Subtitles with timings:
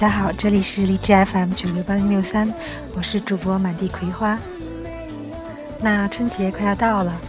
[0.00, 2.50] 大家好，这里是荔枝 FM 九六八零六三，
[2.96, 4.38] 我是主播满地葵花。
[5.78, 7.20] 那春节快要到了，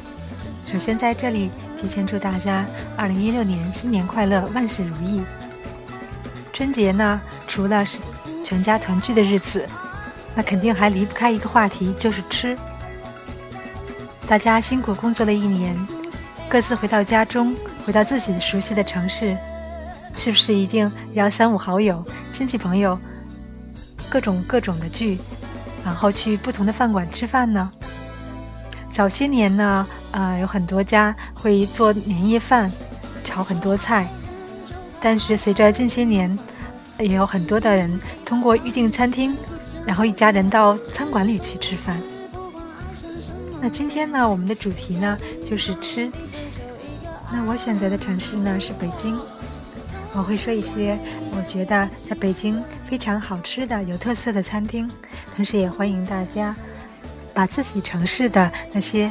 [0.65, 5.21] 首先在这里提前祝大家二零一六年新年快乐，万事如意。
[6.53, 7.97] 春节呢，除了是
[8.41, 9.67] 全家团聚的日子，
[10.33, 12.57] 那肯定还离不开一个话题，就是吃。
[14.29, 15.77] 大家辛苦工作了一年，
[16.47, 17.53] 各自回到家中，
[17.85, 19.37] 回到自己熟悉的城市，
[20.15, 22.97] 是不是一定要三五好友、亲戚朋友，
[24.09, 25.17] 各种各种的聚，
[25.83, 27.71] 然后去不同的饭馆吃饭呢？
[28.91, 32.71] 早些年呢，呃，有很多家会做年夜饭，
[33.23, 34.07] 炒很多菜。
[34.99, 36.37] 但是随着近些年，
[36.99, 39.35] 也有很多的人通过预订餐厅，
[39.85, 41.99] 然后一家人到餐馆里去吃饭。
[43.61, 46.11] 那今天呢，我们的主题呢就是吃。
[47.31, 49.17] 那我选择的城市呢是北京，
[50.13, 50.97] 我会说一些
[51.31, 54.89] 我觉得在北京非常好吃的、有特色的餐厅，
[55.35, 56.55] 同时也欢迎大家。
[57.33, 59.09] 把自己城市的那些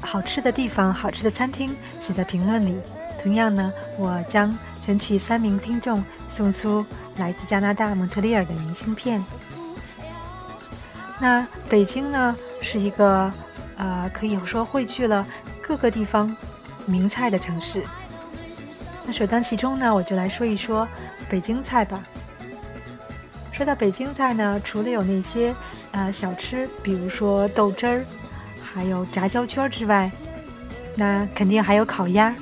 [0.00, 2.76] 好吃的地方、好吃的餐厅写在评论里。
[3.20, 6.86] 同样呢，我将选取三名听众送出
[7.16, 9.20] 来自加拿大蒙特利尔的明信片。
[11.18, 13.32] 那北京呢，是一个
[13.76, 15.26] 呃可以说汇聚了
[15.60, 16.36] 各个地方
[16.86, 17.82] 名菜的城市。
[19.06, 20.86] 那首当其冲呢，我就来说一说
[21.30, 22.04] 北京菜吧。
[23.52, 25.54] 说到北京菜呢，除了有那些。
[25.92, 28.04] 呃，小吃，比如说豆汁儿，
[28.60, 30.10] 还有炸焦圈之外，
[30.94, 32.34] 那肯定还有烤鸭。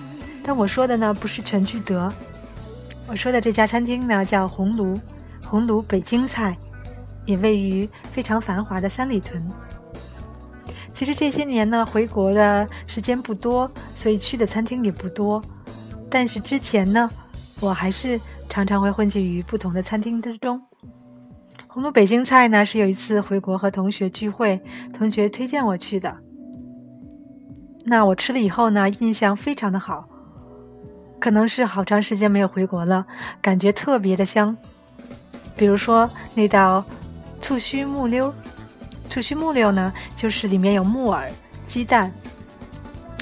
[0.42, 2.12] 但我说的呢，不是全聚德，
[3.06, 4.98] 我说的这家餐厅呢叫红炉，
[5.47, 6.56] 红炉北京菜，
[7.26, 9.41] 也位于非常繁华的三里屯。
[10.92, 15.41] 其实这些年呢，回国的时间不多，所以去的餐厅也不多。
[16.14, 17.10] 但是之前呢，
[17.60, 20.62] 我还是常常会混迹于不同的餐厅之中。
[21.66, 24.62] 红炉北京菜呢，是有一次回国和同学聚会，
[24.97, 26.16] 同学推荐我去的。
[27.84, 30.08] 那我吃了以后呢，印象非常的好。
[31.19, 33.04] 可能是好长时间没有回国了，
[33.42, 34.56] 感觉特别的香。
[35.56, 36.84] 比如说那道
[37.41, 38.32] 醋须木溜，
[39.08, 41.28] 醋须木溜呢，就是里面有木耳、
[41.66, 42.12] 鸡蛋，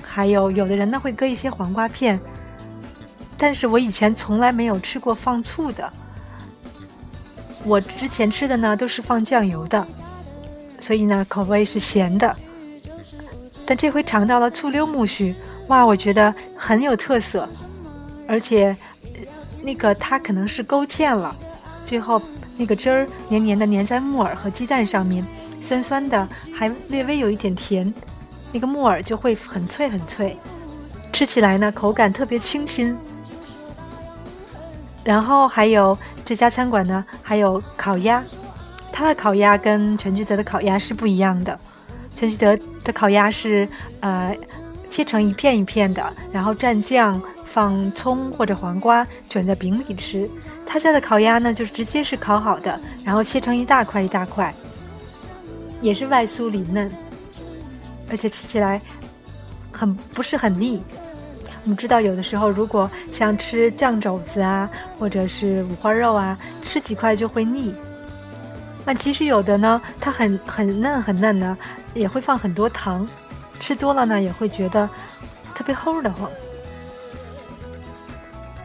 [0.05, 2.21] 还有有的人呢会搁一些黄瓜片。
[3.43, 5.93] 但是我以前从来没有吃过放醋的。
[7.65, 9.85] 我之前吃的呢都是放酱油的，
[10.79, 12.37] 所以呢口味是咸的。
[13.67, 15.35] 但这回尝到了醋溜木须，
[15.67, 17.49] 哇，我觉得很有特色，
[18.29, 18.77] 而且
[19.61, 21.35] 那个它可能是勾芡了，
[21.85, 22.23] 最后
[22.57, 25.27] 那个汁儿黏黏的粘在木耳和鸡蛋上面，
[25.61, 27.93] 酸酸的，还略微有一点甜，
[28.53, 30.39] 那个木耳就会很脆很脆，
[31.13, 32.97] 吃起来呢口感特别清新。
[35.05, 38.23] 然后还有这家餐馆呢，还有烤鸭，
[38.93, 41.59] 它的烤鸭跟全聚德的烤鸭是不一样的。
[42.15, 43.69] 全聚德的烤鸭是
[44.01, 44.37] 呃
[44.89, 50.29] 切成一片一片的，然后蘸酱，放葱或者黄瓜，卷在饼里吃。
[50.67, 54.55] 他家的烤鸭呢，就是直接是烤好的，然后切成一大块一大块，
[55.81, 56.91] 也是外酥里嫩，
[58.09, 58.81] 而且吃起来
[59.73, 60.83] 很不是很腻。
[61.65, 64.69] 我们知道，有的时候如果像吃酱肘子啊，
[64.99, 67.75] 或者是五花肉啊，吃几块就会腻。
[68.85, 71.57] 那其实有的呢，它很很嫩很嫩的，
[71.95, 73.07] 也会放很多糖，
[73.61, 74.89] 吃多了呢也会觉得
[75.55, 76.29] 特别齁的慌。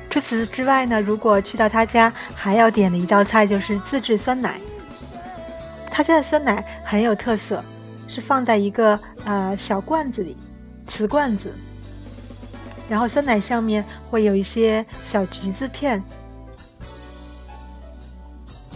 [0.09, 4.59] 除此之外呢，如果去到他家，还要点的一道菜就是自制酸奶。
[5.91, 7.63] 他家的酸奶很有特色，
[8.07, 10.35] 是放在一个呃小罐子里，
[10.87, 11.53] 瓷罐子。
[12.89, 16.01] 然后酸奶上面会有一些小橘子片，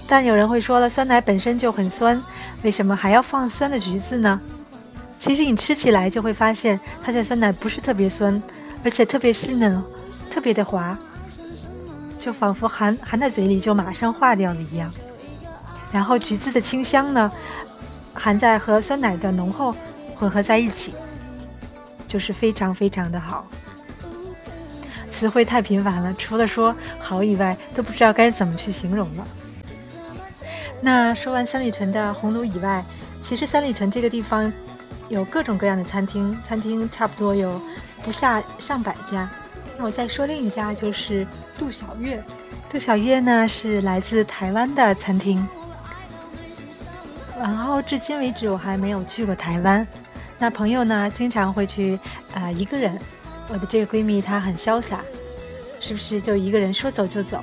[0.08, 2.22] 但有人会说了，酸奶本身就很酸，
[2.64, 4.40] 为什么还要放酸的橘子呢？
[5.18, 8.42] 其实你吃起来就会发现，它的酸奶不是特别酸，
[8.84, 9.82] 而且特别细嫩，
[10.30, 10.98] 特别的滑，
[12.20, 14.92] 就仿佛含含在嘴里就马上化掉了一样。
[15.92, 17.32] 然后橘子的清香呢，
[18.14, 19.76] 含在和酸奶的浓厚
[20.16, 20.94] 混合在一起，
[22.08, 23.48] 就是非常非常的好。
[25.22, 29.28] 词汇太频繁了，除了说好以外，都不知道该怎么去形容了。
[30.82, 32.84] 那说完三里屯的红炉以外，
[33.24, 34.52] 其实三里屯这个地方
[35.10, 37.62] 有各种各样的餐厅，餐厅差不多有
[38.02, 39.30] 不下上百家。
[39.78, 42.24] 那我再说另一家，就是杜小月。
[42.68, 45.48] 杜小月呢是来自台湾的餐厅，
[47.38, 49.88] 然后至今为止我还没有去过台湾。
[50.40, 52.00] 那朋友呢经常会去
[52.34, 53.00] 啊一个人。
[53.52, 55.02] 我的这个闺蜜她很潇洒，
[55.82, 57.42] 是不是就一个人说走就走？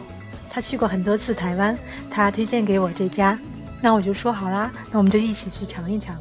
[0.51, 1.77] 她去过很多次台湾，
[2.11, 3.39] 她推荐给我这家，
[3.83, 6.17] 那我就说好啦，那我们就一起去尝一尝。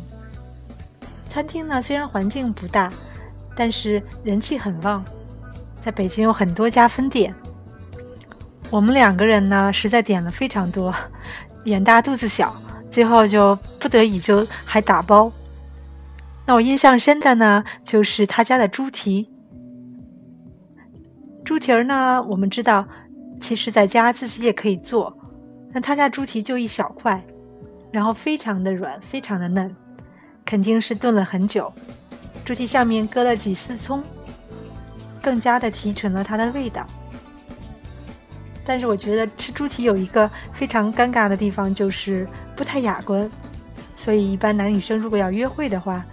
[1.29, 2.91] 餐厅呢虽然环境不大，
[3.55, 5.03] 但是人气很旺，
[5.81, 7.33] 在北京有很多家分店。
[8.69, 10.93] 我们两个人呢实在点了非常多，
[11.63, 12.53] 眼大肚子小，
[12.91, 15.31] 最后就不得已就还打包。
[16.45, 19.29] 那我印象深的呢就是他家的猪蹄。
[21.47, 22.85] 猪蹄儿呢，我们知道，
[23.39, 25.17] 其实在家自己也可以做，
[25.71, 27.25] 但他家猪蹄就一小块，
[27.89, 29.73] 然后非常的软，非常的嫩，
[30.45, 31.71] 肯定是炖了很久。
[32.43, 34.03] 猪蹄上面搁了几丝葱，
[35.21, 36.85] 更加的提纯了它的味道。
[38.65, 42.27] 但是我觉得吃猪蹄有一个非常尴尬的地方，就是
[42.57, 43.29] 不太雅观，
[43.95, 46.03] 所以一般男女生如果要约会的话，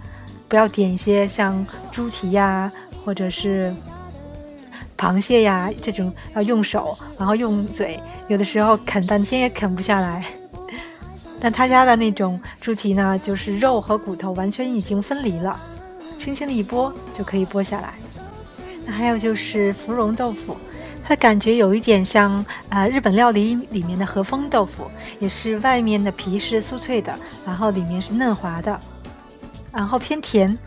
[0.47, 2.71] 不要点一些像猪蹄呀，
[3.03, 3.75] 或者是。
[5.05, 10.25] 螃蟹呀，这种要用手，然后用嘴，有的时候啃半天也啃不下来。
[11.39, 15.55] 但他家的那种猪蹄呢，就是肉和骨头完全已经分离了，
[16.17, 17.93] 轻轻的一剥就可以剥下来。
[18.83, 20.57] 那还有就是芙蓉豆腐，
[21.03, 27.15] 它的感觉有一点像呃日本料理里面的和风豆腐，也是外面的皮是酥脆的，
[27.45, 28.79] 然后里面是嫩滑的，
[29.71, 30.57] 然后偏甜，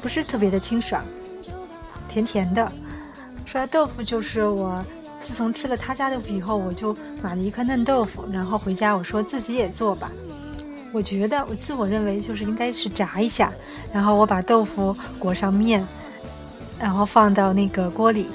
[0.00, 1.02] 不是特别的清爽，
[2.08, 2.70] 甜甜的。
[3.50, 4.84] 说豆腐就是我，
[5.26, 10.12] 自从吃了他家豆腐以后，我就买了一颗嫩豆腐，然后回家我说自己也做吧。
[10.92, 13.50] 我觉得我自我认为就是应该是炸一下，
[13.90, 15.82] 然后我把豆腐裹上面，
[16.78, 18.26] 然后放到那个锅里，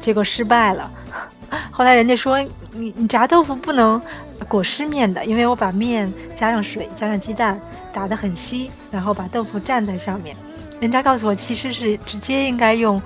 [0.00, 0.90] 结果失败了。
[1.70, 2.42] 后来人家说
[2.72, 4.02] 你你炸豆腐不能
[4.48, 7.60] 裹湿面的，因为我把面加上水加上鸡蛋
[7.92, 10.36] 打得很稀，然后把豆腐蘸在上面。
[10.80, 13.00] 人家告诉我其实是直接应该用。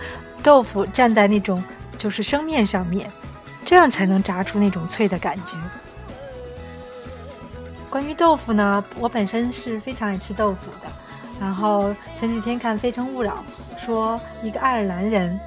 [0.45, 1.65] 豆腐站在那种
[1.99, 3.11] 就是生面上面，
[3.65, 5.57] 这样才能炸出那种脆的感觉。
[7.89, 10.93] 关于豆腐呢，我本身是非常爱吃豆腐的。
[11.41, 13.43] 然后前几天看《非诚勿扰》，
[13.87, 15.41] 说一个爱尔兰人，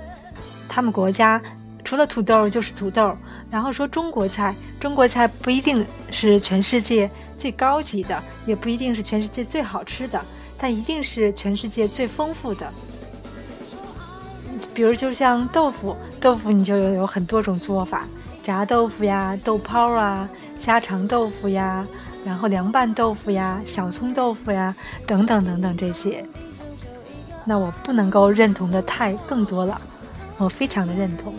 [0.67, 1.39] 他们国家
[1.83, 3.15] 除了土豆就是土豆。
[3.51, 10.19] 然后说中国菜，中国菜不一定是全世界最高级的，也不一定是全世界最好吃的，
[10.57, 12.67] 但一定是全世界最丰富的。
[14.77, 18.05] 比如，就像豆腐，豆腐你就有有很多种做法，
[18.43, 20.29] 炸豆腐呀、豆泡啊、
[20.62, 21.84] 家常豆腐呀，
[22.24, 24.75] 然后凉拌豆腐呀、小葱豆腐呀，
[25.07, 26.24] 等等等等这些。
[27.43, 29.81] 那我不能够认同的太更多了，
[30.38, 31.34] 我非常的认同。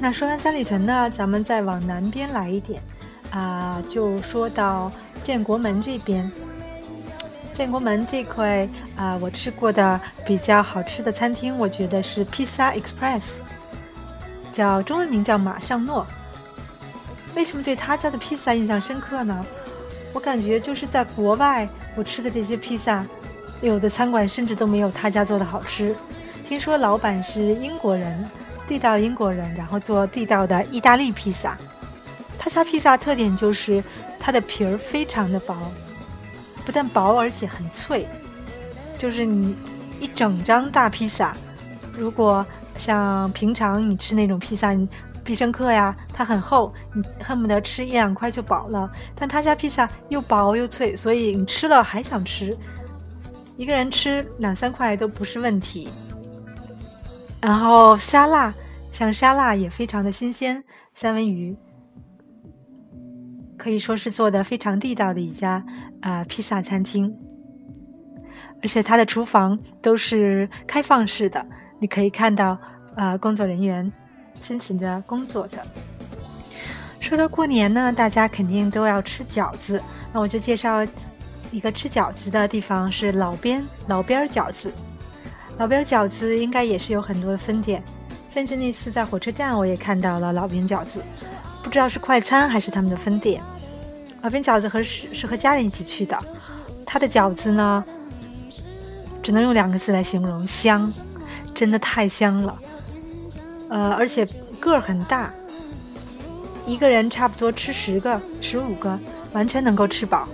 [0.00, 2.80] 那说完三里屯呢，咱们再往南边来一点，
[3.30, 4.90] 啊，就说到
[5.22, 6.32] 建国门这边。
[7.54, 13.22] 建国门这块啊，我吃过的比较好吃的餐厅，我觉得是披萨 Express，
[14.52, 16.04] 叫中文名叫马上诺。
[17.36, 19.46] 为什么对他家的披萨印象深刻呢？
[20.12, 23.06] 我感觉就是在国外我吃的这些披萨，
[23.60, 25.94] 有的餐馆甚至都没有他家做的好吃。
[26.48, 28.28] 听说老板是英国人，
[28.66, 31.56] 地道英国人，然后做地道的意大利披萨。
[32.36, 33.82] 他家披萨特点就是
[34.18, 35.56] 它的皮儿非常的薄。
[36.64, 38.06] 不但薄，而且很脆。
[38.96, 39.56] 就是你
[40.00, 41.36] 一整张大披萨，
[41.92, 42.44] 如果
[42.76, 44.74] 像平常你吃那种披萨，
[45.22, 48.90] 必胜客呀，它很厚，你恨不得吃一两块就饱了。
[49.14, 52.56] 但他家披萨又薄又脆，所以你吃了还想吃，
[53.56, 55.88] 一个人吃两三块都不是问题。
[57.40, 58.52] 然后沙拉，
[58.92, 60.62] 像沙拉也非常的新鲜，
[60.94, 61.56] 三文鱼
[63.56, 65.64] 可以说是做的非常地道的一家。
[66.04, 67.10] 啊，披萨餐厅，
[68.62, 71.44] 而且它的厨房都是开放式的，
[71.80, 72.58] 你可以看到
[72.94, 73.90] 啊，工作人员
[74.34, 75.56] 辛勤的工作着。
[77.00, 79.82] 说到过年呢，大家肯定都要吃饺子，
[80.12, 80.84] 那我就介绍
[81.50, 84.70] 一个吃饺子的地方，是老边老边饺子。
[85.56, 87.82] 老边饺子应该也是有很多分店，
[88.28, 91.02] 甚至那次在火车站我也看到了老边饺子，
[91.62, 93.42] 不知道是快餐还是他们的分店。
[94.24, 96.18] 老边饺子和是是和家人一起去的，
[96.86, 97.84] 他的饺子呢，
[99.22, 100.90] 只能用两个字来形容：香，
[101.54, 102.58] 真的太香了。
[103.68, 104.26] 呃，而且
[104.58, 105.30] 个儿很大，
[106.64, 108.98] 一个人差不多吃十个、十五个，
[109.34, 110.26] 完全能够吃饱。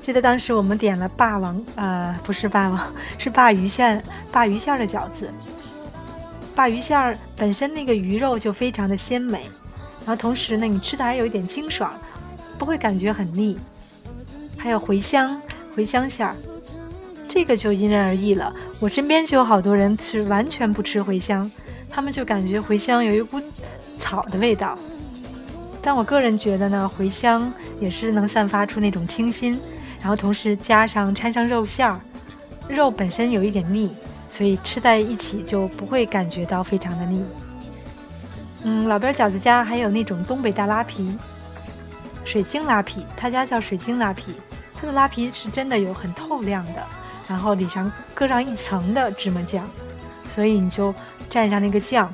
[0.00, 5.30] 记得当时我们点了霸王，呃，不是霸王， 是鲅鱼馅、鲅鱼馅的饺子。
[6.56, 9.42] 鲅鱼馅儿本身那个鱼肉就非常的鲜美，
[10.06, 11.92] 然后同时呢，你吃的还有一点清爽。
[12.64, 13.58] 不会感觉很腻，
[14.56, 15.38] 还有茴香
[15.76, 16.34] 茴香馅儿，
[17.28, 18.50] 这个就因人而异了。
[18.80, 21.50] 我身边就有好多人是完全不吃茴香，
[21.90, 23.38] 他们就感觉茴香有一股
[23.98, 24.78] 草的味道。
[25.82, 27.52] 但我个人觉得呢，茴香
[27.82, 29.60] 也是能散发出那种清新，
[30.00, 32.00] 然后同时加上掺上肉馅儿，
[32.66, 33.90] 肉本身有一点腻，
[34.30, 37.22] 所以吃在一起就不会感觉到非常的腻。
[38.62, 41.14] 嗯，老边饺子家还有那种东北大拉皮，
[42.24, 44.34] 水晶拉皮，他家叫水晶拉皮，
[44.74, 46.82] 它的拉皮是真的有很透亮的，
[47.28, 49.64] 然后里上搁上一层的芝麻酱，
[50.34, 50.92] 所以你就
[51.30, 52.12] 蘸上那个酱。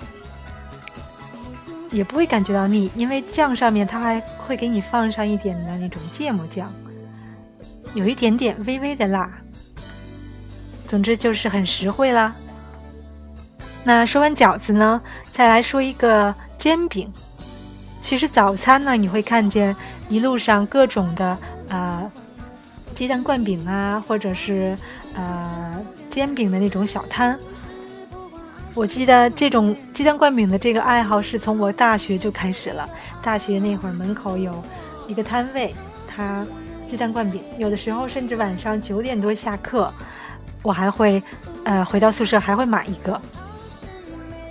[1.90, 6.72] 也不会感觉到腻，因为酱上面它还会给你放上一点的那种芥末酱，
[7.94, 9.28] 有一点点微微的辣。
[10.86, 12.32] 总之就是很实惠啦。
[13.82, 15.00] 那说完饺子呢，
[15.32, 17.12] 再来说一个煎饼。
[18.00, 19.74] 其实早餐呢，你会看见
[20.10, 21.38] 一路上各种的
[21.68, 22.12] 呃
[22.94, 24.76] 鸡蛋灌饼啊，或者是
[25.14, 27.38] 呃煎饼的那种小摊。
[28.74, 32.88] 我记得这种鸡蛋灌饼的这个爱好是从我大学就开始了。
[33.22, 34.52] 大学那会儿门口有
[35.06, 35.72] 一个摊位，
[36.08, 36.44] 它
[36.86, 39.92] 鸡蛋灌饼，有的时候甚至晚上九点多下课，
[40.62, 41.22] 我还会
[41.64, 43.20] 呃回到宿舍还会买一个，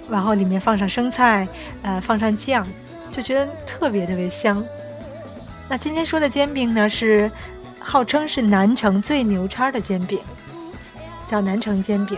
[0.09, 1.47] 然后里面放上生菜，
[1.81, 2.65] 呃放上酱，
[3.11, 4.63] 就觉得特别特别香。
[5.69, 7.31] 那今天说的煎饼呢，是
[7.79, 10.19] 号称是南城最牛叉的煎饼，
[11.27, 12.17] 叫南城煎饼。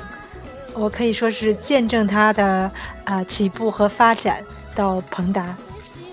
[0.73, 2.71] 我可以说是见证它的
[3.03, 4.41] 啊起步和发展
[4.73, 5.53] 到彭达。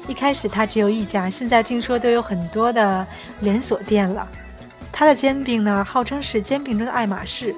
[0.09, 3.07] 一开始它只有一家，现在听说都有很多的
[3.40, 4.26] 连锁店了。
[4.90, 7.54] 它的煎饼呢，号称是煎饼中的爱马仕。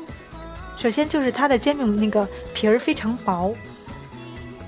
[0.77, 3.55] 首先就是它的煎饼那个皮儿非常薄，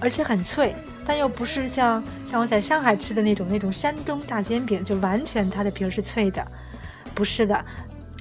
[0.01, 0.75] 而且很脆，
[1.07, 6.47] 但又不是像像我在上海吃的那种那种山东大煎饼，就完全它的皮儿是脆的。
[7.15, 7.65] 不是的，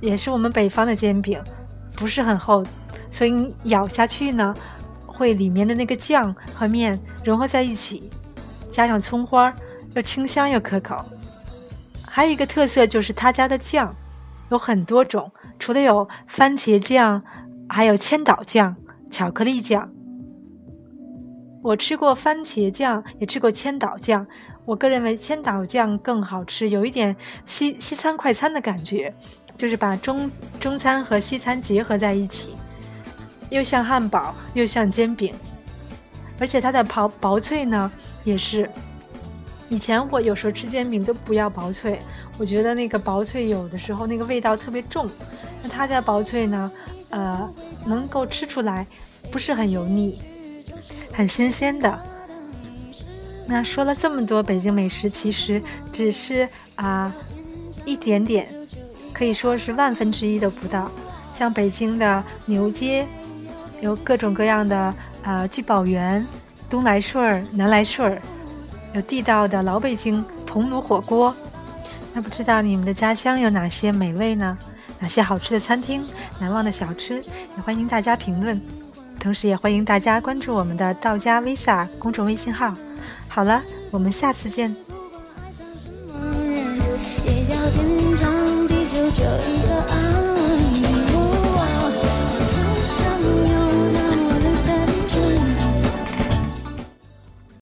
[0.01, 1.41] 也是我们北方的煎饼，
[1.95, 2.63] 不是很厚。
[3.11, 4.53] 所以你咬下去呢，
[5.05, 8.09] 会里面的那个酱和面融合在一起，
[8.69, 9.53] 加上葱花，
[9.93, 10.97] 又清香又可口。
[12.05, 13.95] 还有一个特色就是他家的酱
[14.49, 17.21] 有很多种，除了有番茄酱，
[17.69, 18.75] 还有千岛酱、
[19.09, 19.89] 巧克力酱。
[21.61, 24.25] 我吃过番茄酱，也吃过千岛酱。
[24.65, 27.15] 我个人认为千岛酱更好吃，有一点
[27.45, 29.13] 西西餐快餐的感觉，
[29.55, 32.55] 就是把中中餐和西餐结合在一起。
[33.49, 35.33] 又像汉堡，又像煎饼，
[36.39, 37.91] 而且它的薄薄脆呢，
[38.23, 38.69] 也是。
[39.69, 41.99] 以前我有时候吃煎饼都不要薄脆，
[42.37, 45.09] 我觉得那个薄脆有的时候那个味道特别重。
[45.61, 46.71] 那他家薄脆呢，
[47.09, 47.53] 呃，
[47.85, 48.85] 能够吃出来，
[49.31, 50.21] 不是很油腻，
[51.13, 51.99] 很新鲜的。
[53.47, 57.13] 那说了这么多北京美食，其实只是啊
[57.85, 58.47] 一点点，
[59.13, 60.89] 可以说是万分之一都不到。
[61.33, 63.07] 像北京的牛街。
[63.81, 66.23] 有各种各样的啊，聚宝园、
[66.69, 68.21] 东来顺儿、南来顺儿，
[68.93, 71.35] 有地道的老北京铜炉火锅。
[72.13, 74.55] 那不知道你们的家乡有哪些美味呢？
[74.99, 76.05] 哪些好吃的餐厅、
[76.39, 77.23] 难忘的小吃？
[77.57, 78.61] 也欢迎大家评论，
[79.21, 82.73] 同时也欢迎大家关注我们的道家 Visa 公众微信号。
[83.27, 83.61] 好了，
[83.91, 84.75] 我们下次见。